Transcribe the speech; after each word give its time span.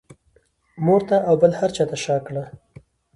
مور 0.85 1.01
ته 1.09 1.17
او 1.27 1.33
بل 1.41 1.51
هر 1.59 1.69
چا 1.75 1.83
ته 1.89 1.97
شا 2.03 2.17
کړه. 2.25 2.43